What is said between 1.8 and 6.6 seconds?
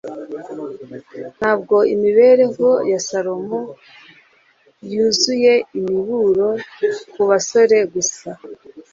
imibereho ya salomo yuzuye imiburo